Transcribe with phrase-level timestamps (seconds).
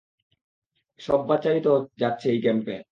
[0.99, 2.75] সব বাচ্চারাই তো যাচ্ছে এই ক্যাম্পে।